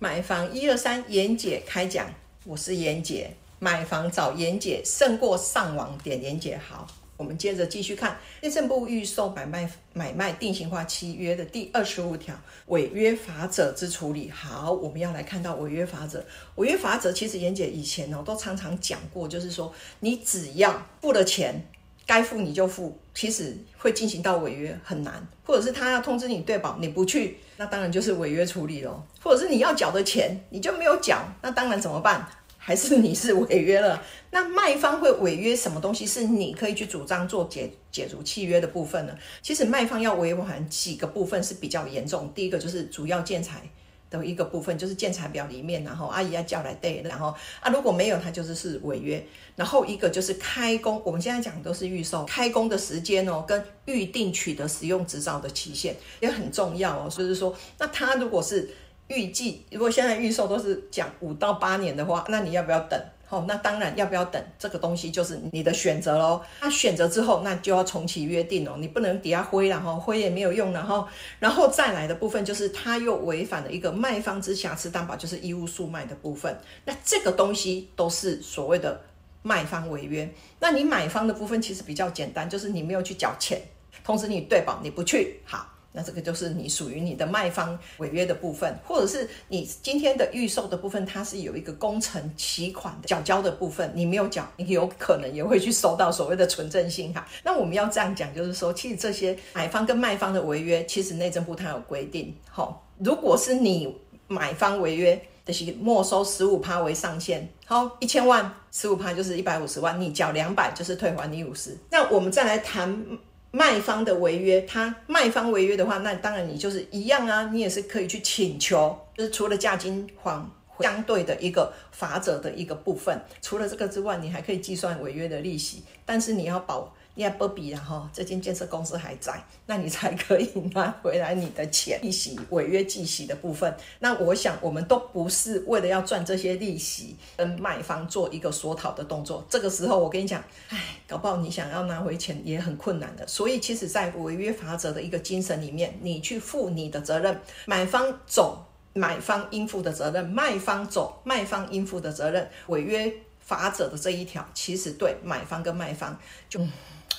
[0.00, 2.08] 买房一二三，妍姐开讲，
[2.44, 6.86] 我是妍姐，买房找妍姐胜过上网点妍姐好。
[7.16, 12.32] 我们接着继续看内政部预售买卖买卖定型化契约的第二十五条
[12.66, 14.30] 违约法则之处理。
[14.30, 16.24] 好，我们要来看到违约法则。
[16.54, 21.60] 违约法则其实妍姐以前哦都常常讲过，就是说你只要付了钱，
[22.08, 29.06] 该付你就付，其实会进行到违约很难，或者是他要通知你对保，你不去，那当然就是违约处理咯。
[29.22, 32.26] 或者是你要缴的钱你就没有缴，那当然怎么办？
[32.56, 34.02] 还是你是违约了？
[34.30, 36.06] 那卖方会违约什么东西？
[36.06, 39.14] 是你可以去主张做解解除契约的部分呢？
[39.42, 42.32] 其实卖方要违反几个部分是比较严重。
[42.34, 43.62] 第一个就是主要建材
[44.10, 49.24] 的一个部分，就是建材表里面，然后阿姨要叫来对，然后啊如果没有，它就是是违约。
[49.56, 57.10] 然后一个就是开工，我们现在讲都是预售，开工的时间哦，跟预定取得使用执照的期限也很重要哦。
[57.10, 58.70] 所以说，那他如果是
[59.08, 63.00] 预计如果现在预售都是讲五到八年的话，那你要不要等？
[63.30, 66.40] 好，那当然要不要等这个东西就是你的选择喽。
[66.62, 71.06] 那选择之后，那就要重启约定哦，你不能抵押灰了哈，灰也没有用了哈。
[71.38, 76.58] 然后再来的部分就是他又违反了一个卖方之瑕疵担保，就是义务速卖的部分。
[76.86, 78.98] 那这个东西都是所谓的
[79.42, 80.26] 卖方违约。
[80.58, 83.60] 那你买方的部分其实比较简单，就是你没有去缴钱，
[84.02, 85.74] 同时你对保你不去，好。
[85.92, 97.26] 那这个就是你属于你的卖方违约的部分，或者是你今天的预售的部分，它是有一个工程期款的缴交的部分，你没有缴，你有可能也会去收到所谓的存证信哈。
[97.42, 111.76] 那我们要这样讲，就是说，其实这些买方跟卖方的违约，其实内政部它有规定，好，如果是你买方违约，就是没收十五趴为上限，好，一千万十五趴就是一百五十万，你缴两百就是退还你五十。
[111.90, 113.04] 那我们再来谈。
[113.50, 120.50] 卖方的违约，他卖方违约的话，那当然你就是一样啊，你也是可以去请求，就是除了价金还
[120.80, 126.94] 相对的一个法则的一个部分，除了这个之外，你还可以计算违约的利息，但是你要保。
[127.18, 133.76] 你要不比然后这间建设公司还在，那你才可以拿回来你的钱利息违约计息的部分。
[133.98, 139.44] 那我想我们都不是为了要赚这些利息，跟卖方做一个索讨的动作。
[139.50, 143.26] 这个时候我跟你讲，唉，搞不好你想要拿回钱也很困难的。
[143.26, 147.36] 所以其实，在违约法则的一个精神里面，你去负你的责任，
[147.66, 152.48] 买方走买方应负的责任，卖方走卖方应负的责任。
[152.68, 156.16] 违约法则的这一条，其实对买方跟卖方
[156.48, 156.60] 就。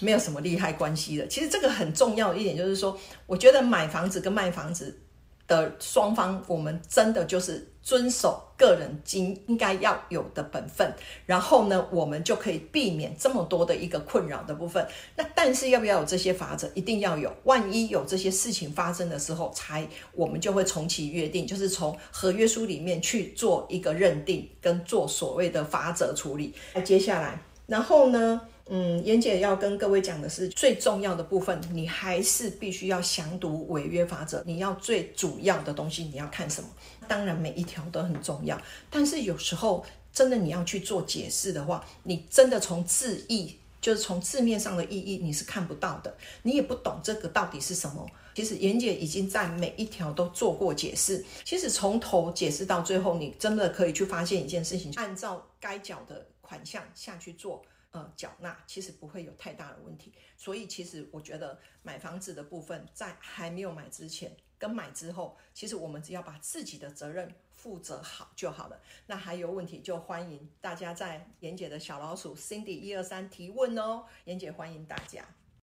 [0.00, 1.26] 没有什么利害关系的。
[1.28, 5.00] 其实这个很重要一点就是说，我觉得买房子跟卖房子
[5.46, 10.92] 的双方，我们真的就是遵守个人经应该要有的本分，
[11.24, 14.86] 然后呢，我们就可以避免这么多的一个困扰的部分。
[15.16, 16.70] 那但是要不要有这些法则？
[16.74, 17.34] 一定要有。
[17.44, 26.52] 万一有这些事情发生的时候，才我们就会重启约定，就是从合约书里面去做一个认定，跟做所谓的法则处理。
[26.74, 28.40] 那接下来，然后呢？
[28.70, 34.42] 嗯，妍姐要跟各位讲的是最重要的部分，你还是必须要详读违约法则。
[34.44, 36.68] 你要最主要的东西，你要看什么？
[37.06, 48.06] 当然每一条都很重要，但是有时候真的你要去做解释的话，你真的从字义，就是从字面上的意义，你是看不到的，你也不懂这个到底是什么。
[48.34, 57.62] 其实妍姐已经在每一条都做过解释，其实从头解释到最后，你真的可以去发现一件事情，按照该缴的款项下去做。
[57.90, 68.78] 呃，缴纳其实不会有太大的问题，所以其实我觉得买房子的部分，在还没有买之前跟买之后，其实我们只要把自己的责任负责好就好了。
[69.06, 75.24] 那还有问题就欢迎大家在妍姐的小老鼠 Cindy 一二三提问哦，妍姐欢迎大家。